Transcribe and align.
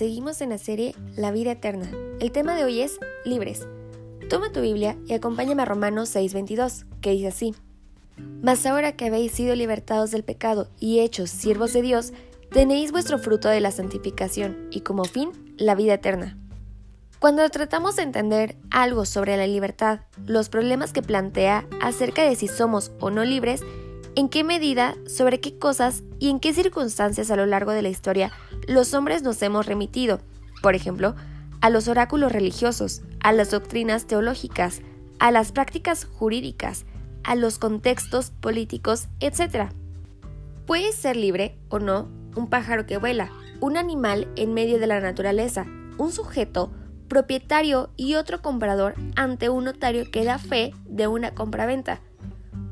Seguimos 0.00 0.40
en 0.40 0.48
la 0.48 0.56
serie 0.56 0.94
La 1.14 1.30
vida 1.30 1.52
eterna. 1.52 1.86
El 2.20 2.32
tema 2.32 2.54
de 2.54 2.64
hoy 2.64 2.80
es 2.80 2.98
libres. 3.26 3.68
Toma 4.30 4.50
tu 4.50 4.62
Biblia 4.62 4.96
y 5.06 5.12
acompáñame 5.12 5.60
a 5.60 5.66
Romanos 5.66 6.08
6:22, 6.08 6.86
que 7.02 7.10
dice 7.10 7.28
así. 7.28 7.54
Mas 8.42 8.64
ahora 8.64 8.92
que 8.92 9.04
habéis 9.04 9.32
sido 9.32 9.54
libertados 9.54 10.10
del 10.10 10.24
pecado 10.24 10.70
y 10.80 11.00
hechos 11.00 11.28
siervos 11.28 11.74
de 11.74 11.82
Dios, 11.82 12.14
tenéis 12.50 12.92
vuestro 12.92 13.18
fruto 13.18 13.50
de 13.50 13.60
la 13.60 13.72
santificación 13.72 14.68
y 14.70 14.80
como 14.80 15.04
fin 15.04 15.32
la 15.58 15.74
vida 15.74 15.92
eterna. 15.92 16.38
Cuando 17.18 17.46
tratamos 17.50 17.96
de 17.96 18.04
entender 18.04 18.56
algo 18.70 19.04
sobre 19.04 19.36
la 19.36 19.46
libertad, 19.46 20.00
los 20.24 20.48
problemas 20.48 20.94
que 20.94 21.02
plantea 21.02 21.66
acerca 21.82 22.22
de 22.22 22.36
si 22.36 22.48
somos 22.48 22.90
o 23.00 23.10
no 23.10 23.22
libres, 23.22 23.60
en 24.14 24.30
qué 24.30 24.44
medida, 24.44 24.94
sobre 25.06 25.40
qué 25.40 25.58
cosas 25.58 26.04
y 26.18 26.30
en 26.30 26.40
qué 26.40 26.54
circunstancias 26.54 27.30
a 27.30 27.36
lo 27.36 27.44
largo 27.44 27.72
de 27.72 27.82
la 27.82 27.90
historia 27.90 28.32
los 28.66 28.94
hombres 28.94 29.22
nos 29.22 29.40
hemos 29.42 29.66
remitido, 29.66 30.20
por 30.62 30.74
ejemplo, 30.74 31.14
a 31.60 31.70
los 31.70 31.88
oráculos 31.88 32.32
religiosos, 32.32 33.02
a 33.20 33.32
las 33.32 33.50
doctrinas 33.50 34.06
teológicas, 34.06 34.82
a 35.18 35.30
las 35.30 35.52
prácticas 35.52 36.04
jurídicas, 36.04 36.86
a 37.24 37.34
los 37.34 37.58
contextos 37.58 38.30
políticos, 38.30 39.08
etc. 39.20 39.70
Puede 40.66 40.92
ser 40.92 41.16
libre 41.16 41.58
o 41.68 41.78
no 41.78 42.08
un 42.36 42.48
pájaro 42.48 42.86
que 42.86 42.96
vuela, 42.96 43.30
un 43.60 43.76
animal 43.76 44.28
en 44.36 44.54
medio 44.54 44.78
de 44.78 44.86
la 44.86 45.00
naturaleza, 45.00 45.66
un 45.98 46.12
sujeto, 46.12 46.70
propietario 47.08 47.90
y 47.96 48.14
otro 48.14 48.40
comprador 48.40 48.94
ante 49.16 49.48
un 49.48 49.64
notario 49.64 50.10
que 50.10 50.24
da 50.24 50.38
fe 50.38 50.72
de 50.86 51.08
una 51.08 51.34
compraventa, 51.34 52.00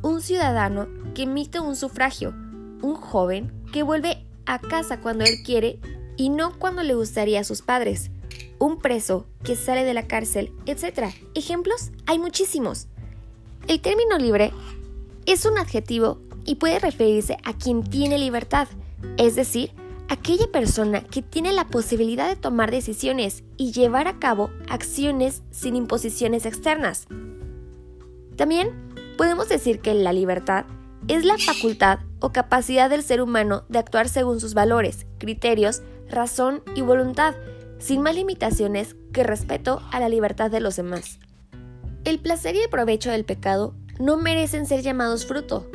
un 0.00 0.20
ciudadano 0.22 0.86
que 1.14 1.24
emite 1.24 1.58
un 1.58 1.74
sufragio, 1.74 2.30
un 2.80 2.94
joven 2.94 3.52
que 3.72 3.82
vuelve 3.82 4.27
a 4.48 4.58
casa 4.58 5.00
cuando 5.00 5.24
él 5.24 5.42
quiere 5.44 5.78
y 6.16 6.30
no 6.30 6.58
cuando 6.58 6.82
le 6.82 6.94
gustaría 6.94 7.40
a 7.40 7.44
sus 7.44 7.62
padres, 7.62 8.10
un 8.58 8.78
preso 8.78 9.26
que 9.44 9.54
sale 9.54 9.84
de 9.84 9.94
la 9.94 10.08
cárcel, 10.08 10.52
etc. 10.66 11.14
Ejemplos 11.34 11.92
hay 12.06 12.18
muchísimos. 12.18 12.88
El 13.68 13.80
término 13.80 14.18
libre 14.18 14.52
es 15.26 15.44
un 15.44 15.58
adjetivo 15.58 16.18
y 16.44 16.56
puede 16.56 16.78
referirse 16.78 17.36
a 17.44 17.52
quien 17.52 17.84
tiene 17.84 18.18
libertad, 18.18 18.66
es 19.18 19.36
decir, 19.36 19.70
aquella 20.08 20.50
persona 20.50 21.02
que 21.02 21.22
tiene 21.22 21.52
la 21.52 21.68
posibilidad 21.68 22.28
de 22.28 22.36
tomar 22.36 22.70
decisiones 22.70 23.44
y 23.56 23.72
llevar 23.72 24.08
a 24.08 24.18
cabo 24.18 24.50
acciones 24.68 25.42
sin 25.50 25.76
imposiciones 25.76 26.46
externas. 26.46 27.06
También 28.36 28.70
podemos 29.18 29.48
decir 29.48 29.80
que 29.80 29.92
la 29.94 30.12
libertad 30.12 30.64
es 31.08 31.24
la 31.24 31.38
facultad 31.38 32.00
o 32.20 32.32
capacidad 32.32 32.90
del 32.90 33.02
ser 33.02 33.22
humano 33.22 33.64
de 33.68 33.78
actuar 33.78 34.08
según 34.08 34.40
sus 34.40 34.54
valores, 34.54 35.06
criterios, 35.18 35.82
razón 36.08 36.62
y 36.74 36.82
voluntad, 36.82 37.34
sin 37.78 38.02
más 38.02 38.14
limitaciones 38.14 38.94
que 39.12 39.24
respeto 39.24 39.80
a 39.90 40.00
la 40.00 40.08
libertad 40.08 40.50
de 40.50 40.60
los 40.60 40.76
demás. 40.76 41.18
El 42.04 42.20
placer 42.20 42.54
y 42.54 42.60
el 42.60 42.68
provecho 42.68 43.10
del 43.10 43.24
pecado 43.24 43.74
no 43.98 44.16
merecen 44.16 44.66
ser 44.66 44.82
llamados 44.82 45.26
fruto. 45.26 45.66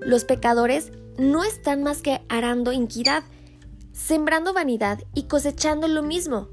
Los 0.00 0.24
pecadores 0.24 0.92
no 1.18 1.44
están 1.44 1.82
más 1.82 2.00
que 2.00 2.22
arando 2.28 2.72
inquidad, 2.72 3.22
sembrando 3.92 4.54
vanidad 4.54 5.00
y 5.14 5.24
cosechando 5.24 5.88
lo 5.88 6.02
mismo. 6.02 6.48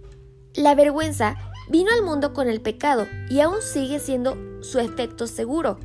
La 0.54 0.76
vergüenza 0.76 1.38
vino 1.70 1.92
al 1.92 2.04
mundo 2.04 2.34
con 2.34 2.50
el 2.50 2.62
pecado 2.62 3.08
y 3.30 3.40
aún 3.40 3.62
sigue 3.62 4.00
siendo 4.00 4.38
su 4.62 4.80
efecto 4.80 5.28
seguro. 5.28 5.80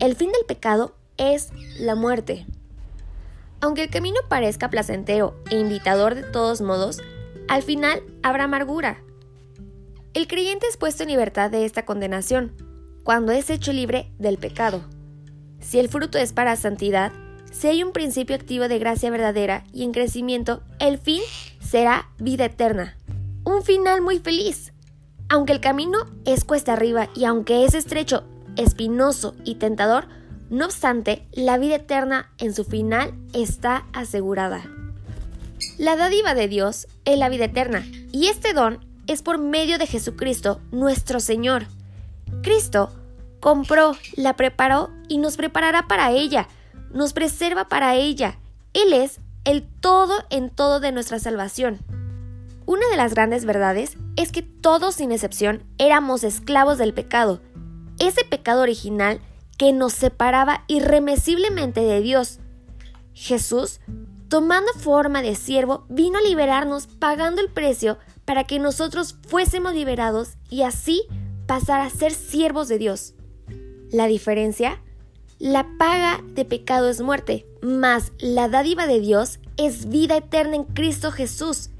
El 0.00 0.16
fin 0.16 0.32
del 0.32 0.44
pecado 0.46 0.96
es 1.16 1.50
la 1.78 1.94
muerte. 1.94 2.46
Aunque 3.60 3.84
el 3.84 3.90
camino 3.90 4.20
parezca 4.28 4.68
placentero 4.68 5.34
e 5.50 5.58
invitador 5.58 6.14
de 6.14 6.22
todos 6.22 6.60
modos, 6.60 7.00
al 7.48 7.62
final 7.62 8.02
habrá 8.22 8.44
amargura. 8.44 9.02
El 10.12 10.26
creyente 10.28 10.66
es 10.66 10.76
puesto 10.76 11.02
en 11.02 11.08
libertad 11.10 11.50
de 11.50 11.64
esta 11.64 11.84
condenación, 11.84 12.52
cuando 13.04 13.32
es 13.32 13.50
hecho 13.50 13.72
libre 13.72 14.12
del 14.18 14.38
pecado. 14.38 14.84
Si 15.60 15.78
el 15.78 15.88
fruto 15.88 16.18
es 16.18 16.32
para 16.32 16.56
santidad, 16.56 17.12
si 17.52 17.68
hay 17.68 17.82
un 17.82 17.92
principio 17.92 18.36
activo 18.36 18.68
de 18.68 18.78
gracia 18.78 19.10
verdadera 19.10 19.64
y 19.72 19.84
en 19.84 19.92
crecimiento, 19.92 20.62
el 20.78 20.98
fin 20.98 21.22
será 21.60 22.10
vida 22.18 22.46
eterna. 22.46 22.96
Un 23.44 23.62
final 23.62 24.02
muy 24.02 24.18
feliz. 24.18 24.72
Aunque 25.28 25.52
el 25.52 25.60
camino 25.60 25.98
es 26.24 26.44
cuesta 26.44 26.74
arriba 26.74 27.08
y 27.14 27.24
aunque 27.24 27.64
es 27.64 27.74
estrecho, 27.74 28.24
espinoso 28.56 29.34
y 29.44 29.54
tentador, 29.54 30.06
no 30.54 30.66
obstante, 30.66 31.26
la 31.32 31.58
vida 31.58 31.74
eterna 31.74 32.30
en 32.38 32.54
su 32.54 32.64
final 32.64 33.12
está 33.32 33.86
asegurada. 33.92 34.62
La 35.78 35.96
dádiva 35.96 36.34
de 36.34 36.46
Dios 36.46 36.86
es 37.04 37.18
la 37.18 37.28
vida 37.28 37.46
eterna, 37.46 37.84
y 38.12 38.28
este 38.28 38.52
don 38.52 38.78
es 39.08 39.20
por 39.22 39.38
medio 39.38 39.78
de 39.78 39.88
Jesucristo, 39.88 40.60
nuestro 40.70 41.18
Señor. 41.18 41.66
Cristo 42.42 42.92
compró, 43.40 43.96
la 44.14 44.36
preparó 44.36 44.90
y 45.08 45.18
nos 45.18 45.36
preparará 45.36 45.88
para 45.88 46.12
ella, 46.12 46.46
nos 46.92 47.14
preserva 47.14 47.68
para 47.68 47.96
ella. 47.96 48.38
Él 48.74 48.92
es 48.92 49.18
el 49.44 49.64
todo 49.80 50.14
en 50.30 50.50
todo 50.50 50.78
de 50.78 50.92
nuestra 50.92 51.18
salvación. 51.18 51.80
Una 52.64 52.88
de 52.90 52.96
las 52.96 53.12
grandes 53.12 53.44
verdades 53.44 53.96
es 54.14 54.30
que 54.30 54.42
todos 54.42 54.94
sin 54.94 55.10
excepción 55.10 55.64
éramos 55.78 56.22
esclavos 56.22 56.78
del 56.78 56.94
pecado. 56.94 57.40
Ese 57.98 58.24
pecado 58.24 58.62
original 58.62 59.20
que 59.56 59.72
nos 59.72 59.92
separaba 59.92 60.64
irremisiblemente 60.68 61.80
de 61.80 62.00
Dios. 62.00 62.40
Jesús, 63.12 63.80
tomando 64.28 64.72
forma 64.74 65.22
de 65.22 65.34
siervo, 65.36 65.84
vino 65.88 66.18
a 66.18 66.22
liberarnos 66.22 66.86
pagando 66.86 67.40
el 67.40 67.48
precio 67.48 67.98
para 68.24 68.44
que 68.44 68.58
nosotros 68.58 69.16
fuésemos 69.28 69.74
liberados 69.74 70.36
y 70.50 70.62
así 70.62 71.02
pasar 71.46 71.80
a 71.80 71.90
ser 71.90 72.12
siervos 72.12 72.68
de 72.68 72.78
Dios. 72.78 73.14
La 73.90 74.06
diferencia, 74.06 74.82
la 75.38 75.66
paga 75.78 76.20
de 76.34 76.44
pecado 76.44 76.88
es 76.88 77.00
muerte, 77.00 77.46
mas 77.62 78.12
la 78.18 78.48
dádiva 78.48 78.86
de 78.86 79.00
Dios 79.00 79.38
es 79.56 79.88
vida 79.88 80.16
eterna 80.16 80.56
en 80.56 80.64
Cristo 80.64 81.12
Jesús. 81.12 81.70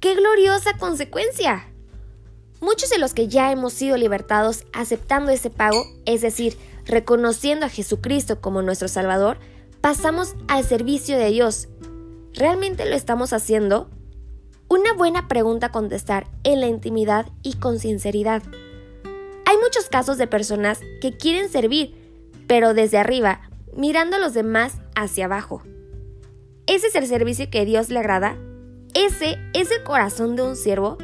¡Qué 0.00 0.14
gloriosa 0.14 0.78
consecuencia! 0.78 1.66
Muchos 2.60 2.90
de 2.90 2.98
los 2.98 3.14
que 3.14 3.28
ya 3.28 3.50
hemos 3.52 3.72
sido 3.72 3.96
libertados 3.96 4.64
aceptando 4.72 5.30
ese 5.30 5.50
pago, 5.50 5.82
es 6.04 6.20
decir, 6.20 6.56
reconociendo 6.86 7.66
a 7.66 7.68
Jesucristo 7.68 8.40
como 8.40 8.62
nuestro 8.62 8.88
Salvador, 8.88 9.38
pasamos 9.80 10.34
al 10.48 10.64
servicio 10.64 11.18
de 11.18 11.30
Dios. 11.30 11.68
¿Realmente 12.34 12.88
lo 12.88 12.94
estamos 12.94 13.32
haciendo? 13.32 13.90
Una 14.68 14.92
buena 14.92 15.26
pregunta 15.26 15.66
a 15.66 15.72
contestar 15.72 16.28
en 16.44 16.60
la 16.60 16.68
intimidad 16.68 17.26
y 17.42 17.54
con 17.54 17.78
sinceridad. 17.78 18.42
Hay 19.44 19.56
muchos 19.56 19.88
casos 19.88 20.16
de 20.16 20.28
personas 20.28 20.80
que 21.00 21.16
quieren 21.16 21.48
servir, 21.48 21.96
pero 22.46 22.72
desde 22.72 22.98
arriba, 22.98 23.40
mirando 23.76 24.16
a 24.16 24.20
los 24.20 24.32
demás 24.32 24.74
hacia 24.94 25.24
abajo. 25.24 25.62
¿Ese 26.66 26.86
es 26.86 26.94
el 26.94 27.06
servicio 27.06 27.50
que 27.50 27.64
Dios 27.64 27.90
le 27.90 27.98
agrada? 27.98 28.36
¿Ese 28.94 29.38
es 29.54 29.70
el 29.72 29.82
corazón 29.82 30.36
de 30.36 30.42
un 30.42 30.54
siervo? 30.54 30.98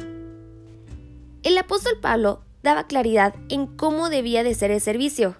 El 1.43 1.57
apóstol 1.57 1.97
Pablo 2.01 2.41
daba 2.63 2.87
claridad 2.87 3.35
en 3.49 3.67
cómo 3.67 4.09
debía 4.09 4.43
de 4.43 4.55
ser 4.55 4.71
el 4.71 4.81
servicio. 4.81 5.35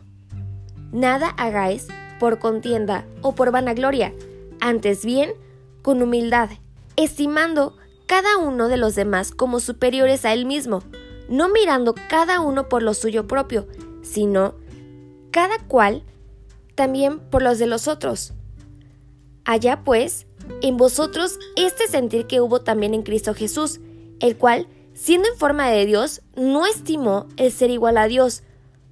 Nada 0.92 1.30
hagáis 1.38 1.88
por 2.20 2.40
contienda 2.40 3.06
o 3.22 3.36
por 3.36 3.52
vanagloria, 3.52 4.14
antes 4.60 5.06
bien 5.06 5.34
con 5.82 6.02
humildad, 6.02 6.50
estimando 6.96 7.76
cada 8.06 8.38
uno 8.38 8.68
de 8.70 8.78
los 8.78 8.96
demás 8.96 9.32
como 9.32 9.60
superiores 9.60 10.26
a 10.26 10.34
él 10.34 10.46
mismo, 10.46 10.84
no 11.30 11.50
mirando 11.50 11.94
cada 12.10 12.40
uno 12.40 12.70
por 12.70 12.84
lo 12.84 12.94
suyo 12.94 13.28
propio, 13.28 13.68
sino 14.02 14.56
cada 15.32 15.60
cual 15.68 16.04
también 16.76 17.20
por 17.20 17.42
los 17.42 17.60
de 17.60 17.68
los 17.68 17.88
otros. 17.88 18.34
Allá 19.44 19.84
pues, 19.84 20.26
en 20.62 20.78
vosotros 20.78 21.38
este 21.56 21.88
sentir 21.88 22.28
que 22.28 22.42
hubo 22.42 22.62
también 22.62 22.94
en 22.94 23.04
Cristo 23.04 23.34
Jesús, 23.34 23.80
el 24.20 24.38
cual, 24.38 24.68
siendo 24.94 25.28
en 25.30 25.38
forma 25.38 25.70
de 25.70 25.86
Dios, 25.86 26.22
no 26.36 26.66
estimó 26.66 27.28
el 27.38 27.52
ser 27.52 27.70
igual 27.70 27.98
a 27.98 28.08
Dios 28.08 28.44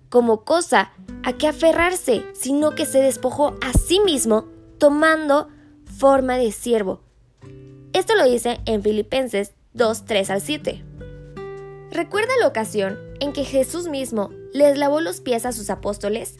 como 0.09 0.43
cosa 0.43 0.91
a 1.23 1.33
que 1.33 1.47
aferrarse, 1.47 2.25
sino 2.33 2.71
que 2.71 2.85
se 2.85 2.99
despojó 2.99 3.55
a 3.61 3.73
sí 3.73 3.99
mismo 3.99 4.45
tomando 4.77 5.49
forma 5.97 6.37
de 6.37 6.51
siervo. 6.51 7.01
Esto 7.93 8.15
lo 8.15 8.25
dice 8.25 8.59
en 8.65 8.83
Filipenses 8.83 9.53
2, 9.73 10.05
3 10.05 10.29
al 10.29 10.41
7. 10.41 10.83
¿Recuerda 11.91 12.33
la 12.39 12.47
ocasión 12.47 12.99
en 13.19 13.31
que 13.31 13.45
Jesús 13.45 13.87
mismo 13.87 14.31
les 14.53 14.77
lavó 14.77 14.99
los 14.99 15.21
pies 15.21 15.45
a 15.45 15.53
sus 15.53 15.69
apóstoles? 15.69 16.37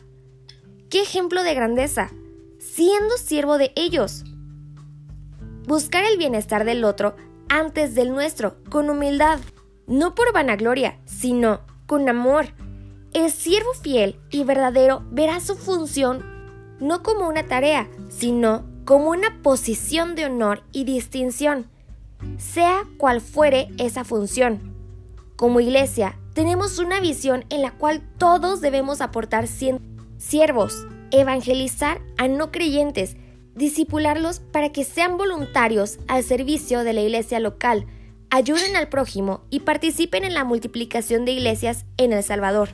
¡Qué 0.89 1.01
ejemplo 1.01 1.43
de 1.43 1.53
grandeza! 1.53 2.11
Siendo 2.59 3.15
siervo 3.17 3.57
de 3.57 3.71
ellos. 3.75 4.23
Buscar 5.65 6.03
el 6.03 6.17
bienestar 6.17 6.65
del 6.65 6.83
otro 6.83 7.15
antes 7.47 7.95
del 7.95 8.11
nuestro, 8.11 8.57
con 8.69 8.89
humildad, 8.89 9.39
no 9.87 10.13
por 10.13 10.33
vanagloria, 10.33 10.99
sino 11.05 11.61
con 11.85 12.09
amor. 12.09 12.47
El 13.15 13.31
siervo 13.31 13.73
fiel 13.73 14.19
y 14.29 14.43
verdadero 14.43 15.01
verá 15.09 15.39
su 15.39 15.55
función 15.55 16.25
no 16.81 17.01
como 17.01 17.29
una 17.29 17.47
tarea, 17.47 17.89
sino 18.09 18.65
como 18.83 19.11
una 19.11 19.41
posición 19.41 20.15
de 20.15 20.25
honor 20.25 20.63
y 20.73 20.83
distinción, 20.83 21.67
sea 22.37 22.83
cual 22.97 23.21
fuere 23.21 23.69
esa 23.77 24.03
función. 24.03 24.75
Como 25.37 25.61
iglesia, 25.61 26.19
tenemos 26.33 26.77
una 26.77 26.99
visión 26.99 27.45
en 27.49 27.61
la 27.61 27.71
cual 27.71 28.01
todos 28.17 28.59
debemos 28.59 28.99
aportar 28.99 29.47
siervos, 29.47 30.85
evangelizar 31.11 32.01
a 32.17 32.27
no 32.27 32.51
creyentes, 32.51 33.15
disipularlos 33.55 34.41
para 34.41 34.73
que 34.73 34.83
sean 34.83 35.15
voluntarios 35.15 35.99
al 36.09 36.21
servicio 36.25 36.83
de 36.83 36.91
la 36.91 37.01
iglesia 37.01 37.39
local, 37.39 37.85
ayuden 38.29 38.75
al 38.75 38.89
prójimo 38.89 39.45
y 39.49 39.61
participen 39.61 40.25
en 40.25 40.33
la 40.33 40.43
multiplicación 40.43 41.23
de 41.23 41.31
iglesias 41.31 41.85
en 41.95 42.11
El 42.11 42.21
Salvador. 42.21 42.71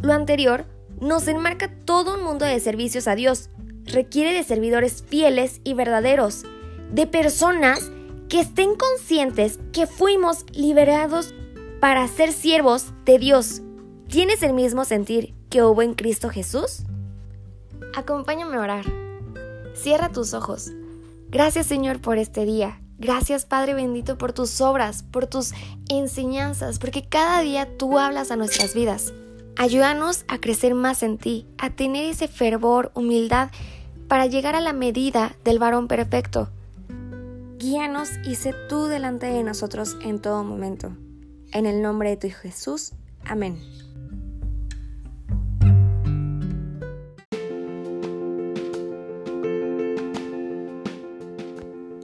Lo 0.00 0.12
anterior 0.12 0.66
nos 1.00 1.28
enmarca 1.28 1.70
todo 1.84 2.14
un 2.14 2.24
mundo 2.24 2.44
de 2.44 2.60
servicios 2.60 3.08
a 3.08 3.14
Dios. 3.14 3.50
Requiere 3.84 4.32
de 4.32 4.42
servidores 4.42 5.02
fieles 5.02 5.60
y 5.64 5.74
verdaderos, 5.74 6.44
de 6.92 7.06
personas 7.06 7.90
que 8.28 8.40
estén 8.40 8.74
conscientes 8.76 9.58
que 9.72 9.86
fuimos 9.86 10.44
liberados 10.52 11.34
para 11.80 12.06
ser 12.08 12.32
siervos 12.32 12.92
de 13.04 13.18
Dios. 13.18 13.62
¿Tienes 14.08 14.42
el 14.42 14.52
mismo 14.52 14.84
sentir 14.84 15.34
que 15.50 15.62
hubo 15.62 15.82
en 15.82 15.94
Cristo 15.94 16.30
Jesús? 16.30 16.82
Acompáñame 17.94 18.56
a 18.56 18.60
orar. 18.60 18.84
Cierra 19.74 20.10
tus 20.10 20.34
ojos. 20.34 20.70
Gracias 21.28 21.66
Señor 21.66 22.00
por 22.00 22.18
este 22.18 22.44
día. 22.44 22.80
Gracias 22.98 23.44
Padre 23.44 23.74
bendito 23.74 24.16
por 24.16 24.32
tus 24.32 24.60
obras, 24.60 25.02
por 25.02 25.26
tus 25.26 25.52
enseñanzas, 25.88 26.78
porque 26.78 27.06
cada 27.08 27.40
día 27.42 27.76
tú 27.76 27.98
hablas 27.98 28.30
a 28.30 28.36
nuestras 28.36 28.74
vidas. 28.74 29.12
Ayúdanos 29.58 30.26
a 30.28 30.38
crecer 30.38 30.74
más 30.74 31.02
en 31.02 31.16
ti, 31.16 31.46
a 31.56 31.70
tener 31.70 32.04
ese 32.04 32.28
fervor, 32.28 32.92
humildad, 32.94 33.50
para 34.06 34.26
llegar 34.26 34.54
a 34.54 34.60
la 34.60 34.74
medida 34.74 35.34
del 35.44 35.58
varón 35.58 35.88
perfecto. 35.88 36.50
Guíanos 37.56 38.10
y 38.26 38.34
sé 38.34 38.54
tú 38.68 38.84
delante 38.84 39.24
de 39.26 39.42
nosotros 39.42 39.96
en 40.02 40.20
todo 40.20 40.44
momento. 40.44 40.94
En 41.52 41.64
el 41.64 41.80
nombre 41.80 42.10
de 42.10 42.16
tu 42.18 42.26
Hijo 42.26 42.40
Jesús. 42.42 42.92
Amén. 43.24 43.58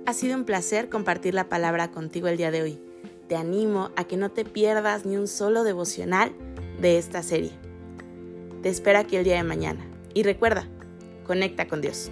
Ha 0.07 0.15
sido 0.15 0.37
un 0.37 0.45
placer 0.45 0.89
compartir 0.89 1.35
la 1.35 1.51
palabra 1.51 1.91
contigo 1.91 2.29
el 2.29 2.39
día 2.39 2.51
de 2.51 2.63
hoy. 2.63 2.81
Te 3.29 3.37
animo 3.37 3.91
a 3.95 4.05
que 4.05 4.17
no 4.17 4.31
te 4.31 4.47
pierdas 4.47 5.05
ni 5.05 5.19
un 5.19 5.29
solo 5.29 5.65
devocional 5.65 6.35
de 6.83 6.99
esta 6.99 7.23
serie. 7.23 7.53
Te 8.63 8.69
espero 8.69 8.99
aquí 8.99 9.17
el 9.17 9.25
día 9.25 9.37
de 9.37 9.45
mañana. 9.45 9.87
Y 10.13 10.25
recuerda, 10.25 10.69
conecta 11.25 11.69
con 11.69 11.81
Dios. 11.81 12.11